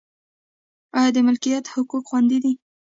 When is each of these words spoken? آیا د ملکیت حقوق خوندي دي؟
آیا 0.97 1.09
د 1.15 1.17
ملکیت 1.27 1.65
حقوق 1.73 2.03
خوندي 2.09 2.37
دي؟ 2.43 2.53